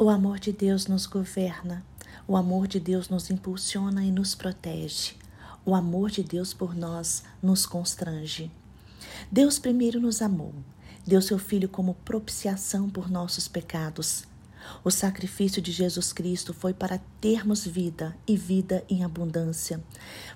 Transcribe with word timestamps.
O 0.00 0.08
amor 0.08 0.38
de 0.38 0.52
Deus 0.52 0.86
nos 0.86 1.06
governa, 1.06 1.84
o 2.24 2.36
amor 2.36 2.68
de 2.68 2.78
Deus 2.78 3.08
nos 3.08 3.30
impulsiona 3.30 4.04
e 4.04 4.12
nos 4.12 4.32
protege. 4.32 5.16
O 5.66 5.74
amor 5.74 6.08
de 6.08 6.22
Deus 6.22 6.54
por 6.54 6.72
nós 6.72 7.24
nos 7.42 7.66
constrange. 7.66 8.48
Deus 9.28 9.58
primeiro 9.58 10.00
nos 10.00 10.22
amou, 10.22 10.54
deu 11.04 11.20
seu 11.20 11.36
Filho 11.36 11.68
como 11.68 11.94
propiciação 12.04 12.88
por 12.88 13.10
nossos 13.10 13.48
pecados. 13.48 14.22
O 14.84 14.90
sacrifício 14.92 15.60
de 15.60 15.72
Jesus 15.72 16.12
Cristo 16.12 16.54
foi 16.54 16.72
para 16.72 17.00
termos 17.20 17.66
vida 17.66 18.16
e 18.24 18.36
vida 18.36 18.84
em 18.88 19.02
abundância. 19.02 19.82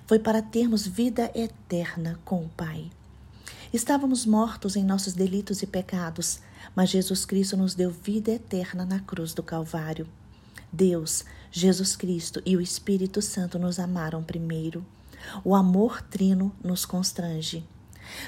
Foi 0.05 0.19
para 0.19 0.41
termos 0.41 0.85
vida 0.85 1.31
eterna 1.33 2.19
com 2.25 2.43
o 2.43 2.49
Pai. 2.49 2.91
Estávamos 3.73 4.23
mortos 4.23 4.75
em 4.75 4.83
nossos 4.83 5.13
delitos 5.13 5.63
e 5.63 5.65
pecados, 5.65 6.39
mas 6.75 6.91
Jesus 6.91 7.25
Cristo 7.25 7.57
nos 7.57 7.73
deu 7.73 7.89
vida 7.89 8.29
eterna 8.29 8.85
na 8.85 8.99
cruz 8.99 9.33
do 9.33 9.41
Calvário. 9.41 10.07
Deus, 10.71 11.25
Jesus 11.51 11.95
Cristo 11.95 12.39
e 12.45 12.55
o 12.55 12.61
Espírito 12.61 13.19
Santo 13.19 13.57
nos 13.57 13.79
amaram 13.79 14.23
primeiro. 14.23 14.85
O 15.43 15.55
amor 15.55 16.03
trino 16.03 16.55
nos 16.63 16.85
constrange. 16.85 17.65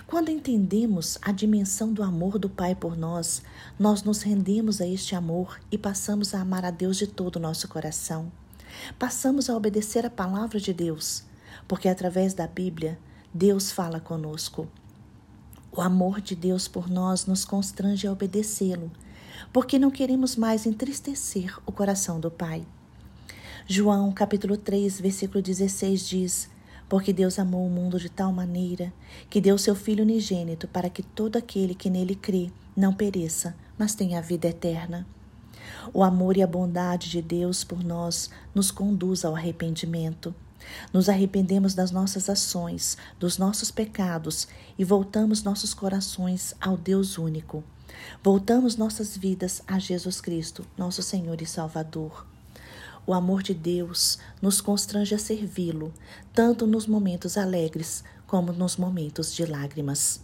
Quando 0.07 0.29
entendemos 0.29 1.19
a 1.21 1.31
dimensão 1.31 1.93
do 1.93 2.01
amor 2.01 2.39
do 2.39 2.49
Pai 2.49 2.73
por 2.73 2.97
nós, 2.97 3.43
nós 3.77 4.01
nos 4.01 4.23
rendemos 4.23 4.81
a 4.81 4.87
este 4.87 5.13
amor 5.13 5.61
e 5.71 5.77
passamos 5.77 6.33
a 6.33 6.41
amar 6.41 6.65
a 6.65 6.71
Deus 6.71 6.97
de 6.97 7.05
todo 7.05 7.35
o 7.35 7.39
nosso 7.39 7.67
coração. 7.67 8.31
Passamos 8.97 9.47
a 9.47 9.55
obedecer 9.55 10.07
a 10.07 10.09
palavra 10.09 10.59
de 10.59 10.73
Deus, 10.73 11.23
porque 11.67 11.87
através 11.87 12.33
da 12.33 12.47
Bíblia, 12.47 12.97
Deus 13.31 13.71
fala 13.71 13.99
conosco. 13.99 14.67
O 15.77 15.81
amor 15.81 16.21
de 16.21 16.37
Deus 16.37 16.69
por 16.69 16.89
nós 16.89 17.25
nos 17.25 17.43
constrange 17.43 18.07
a 18.07 18.11
obedecê-lo, 18.11 18.89
porque 19.51 19.77
não 19.77 19.91
queremos 19.91 20.37
mais 20.37 20.65
entristecer 20.65 21.59
o 21.65 21.71
coração 21.71 22.17
do 22.17 22.31
Pai. 22.31 22.65
João 23.67 24.09
capítulo 24.13 24.55
3, 24.55 25.01
versículo 25.01 25.41
16 25.41 26.07
diz: 26.07 26.49
Porque 26.87 27.11
Deus 27.11 27.37
amou 27.37 27.67
o 27.67 27.69
mundo 27.69 27.99
de 27.99 28.07
tal 28.07 28.31
maneira 28.31 28.93
que 29.29 29.41
deu 29.41 29.57
seu 29.57 29.75
Filho 29.75 30.05
unigênito 30.05 30.65
para 30.65 30.89
que 30.89 31.03
todo 31.03 31.35
aquele 31.35 31.75
que 31.75 31.89
nele 31.89 32.15
crê 32.15 32.49
não 32.73 32.93
pereça, 32.93 33.53
mas 33.77 33.93
tenha 33.93 34.19
a 34.19 34.21
vida 34.21 34.47
eterna. 34.47 35.05
O 35.93 36.05
amor 36.05 36.37
e 36.37 36.41
a 36.41 36.47
bondade 36.47 37.09
de 37.09 37.21
Deus 37.21 37.65
por 37.65 37.83
nós 37.83 38.29
nos 38.53 38.71
conduz 38.71 39.25
ao 39.25 39.35
arrependimento. 39.35 40.33
Nos 40.93 41.09
arrependemos 41.09 41.73
das 41.73 41.91
nossas 41.91 42.29
ações, 42.29 42.97
dos 43.19 43.37
nossos 43.37 43.71
pecados 43.71 44.47
e 44.77 44.83
voltamos 44.83 45.43
nossos 45.43 45.73
corações 45.73 46.53
ao 46.59 46.77
Deus 46.77 47.17
único. 47.17 47.63
Voltamos 48.23 48.75
nossas 48.75 49.15
vidas 49.15 49.61
a 49.67 49.79
Jesus 49.79 50.19
Cristo, 50.21 50.65
nosso 50.77 51.01
Senhor 51.01 51.41
e 51.41 51.45
Salvador. 51.45 52.25
O 53.07 53.13
amor 53.13 53.43
de 53.43 53.53
Deus 53.53 54.17
nos 54.41 54.61
constrange 54.61 55.13
a 55.13 55.19
servi-lo, 55.19 55.93
tanto 56.33 56.65
nos 56.65 56.87
momentos 56.87 57.37
alegres 57.37 58.03
como 58.25 58.51
nos 58.51 58.77
momentos 58.77 59.35
de 59.35 59.45
lágrimas. 59.45 60.21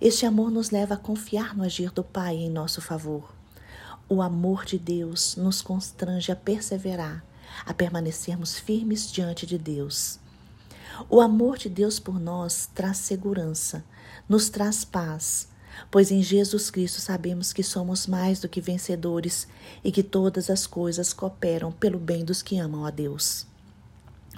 Este 0.00 0.24
amor 0.24 0.50
nos 0.50 0.70
leva 0.70 0.94
a 0.94 0.98
confiar 0.98 1.56
no 1.56 1.64
agir 1.64 1.90
do 1.90 2.04
Pai 2.04 2.36
em 2.36 2.50
nosso 2.50 2.80
favor. 2.80 3.34
O 4.08 4.22
amor 4.22 4.64
de 4.64 4.78
Deus 4.78 5.34
nos 5.36 5.60
constrange 5.60 6.30
a 6.30 6.36
perseverar 6.36 7.24
a 7.64 7.74
permanecermos 7.74 8.58
firmes 8.58 9.10
diante 9.10 9.46
de 9.46 9.58
Deus. 9.58 10.18
O 11.08 11.20
amor 11.20 11.58
de 11.58 11.68
Deus 11.68 11.98
por 11.98 12.18
nós 12.18 12.68
traz 12.74 12.98
segurança, 12.98 13.84
nos 14.28 14.48
traz 14.48 14.84
paz, 14.84 15.48
pois 15.90 16.10
em 16.10 16.22
Jesus 16.22 16.70
Cristo 16.70 17.00
sabemos 17.00 17.52
que 17.52 17.62
somos 17.62 18.06
mais 18.06 18.40
do 18.40 18.48
que 18.48 18.60
vencedores 18.60 19.46
e 19.84 19.92
que 19.92 20.02
todas 20.02 20.48
as 20.48 20.66
coisas 20.66 21.12
cooperam 21.12 21.70
pelo 21.70 21.98
bem 21.98 22.24
dos 22.24 22.42
que 22.42 22.58
amam 22.58 22.86
a 22.86 22.90
Deus. 22.90 23.46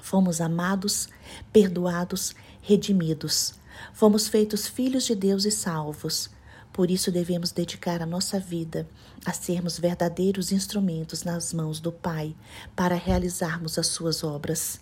Fomos 0.03 0.41
amados, 0.41 1.09
perdoados, 1.53 2.35
redimidos. 2.63 3.55
Fomos 3.93 4.27
feitos 4.27 4.67
filhos 4.67 5.05
de 5.05 5.15
Deus 5.15 5.45
e 5.45 5.51
salvos. 5.51 6.31
Por 6.79 6.93
isso 6.93 7.11
devemos 7.11 7.51
dedicar 7.51 8.01
a 8.01 8.07
nossa 8.07 8.39
vida 8.39 8.89
a 9.27 9.33
sermos 9.33 9.81
verdadeiros 9.81 10.53
instrumentos 10.53 11.25
nas 11.25 11.53
mãos 11.53 11.81
do 11.81 11.91
Pai 11.91 12.37
para 12.77 12.95
realizarmos 12.95 13.81
as 13.81 13.89
suas 13.89 14.23
obras. 14.23 14.79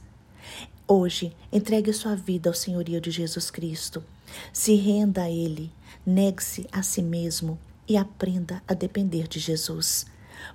Hoje, 0.86 1.34
entregue 1.50 1.90
sua 1.94 2.14
vida 2.14 2.50
ao 2.50 2.54
senhorio 2.54 3.00
de 3.00 3.10
Jesus 3.10 3.50
Cristo. 3.50 4.04
Se 4.52 4.74
renda 4.74 5.22
a 5.22 5.30
Ele, 5.30 5.72
negue-se 6.04 6.68
a 6.70 6.82
si 6.82 7.00
mesmo 7.00 7.58
e 7.88 7.96
aprenda 7.96 8.62
a 8.68 8.74
depender 8.74 9.26
de 9.26 9.40
Jesus, 9.40 10.04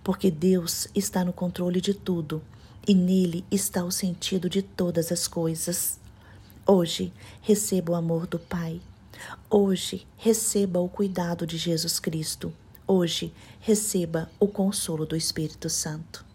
porque 0.03 0.29
Deus 0.29 0.89
está 0.93 1.25
no 1.25 1.33
controle 1.33 1.81
de 1.81 1.95
tudo 1.95 2.39
e 2.87 2.93
nele 2.93 3.43
está 3.49 3.83
o 3.83 3.91
sentido 3.91 4.47
de 4.47 4.61
todas 4.61 5.11
as 5.11 5.27
coisas. 5.27 5.99
Hoje, 6.67 7.11
receba 7.41 7.93
o 7.93 7.95
amor 7.95 8.27
do 8.27 8.37
Pai 8.37 8.79
Hoje, 9.49 10.05
receba 10.17 10.79
o 10.79 10.89
cuidado 10.89 11.45
de 11.45 11.57
Jesus 11.57 11.99
Cristo. 11.99 12.53
Hoje, 12.87 13.33
receba 13.59 14.29
o 14.39 14.47
consolo 14.47 15.05
do 15.05 15.15
Espírito 15.15 15.69
Santo. 15.69 16.30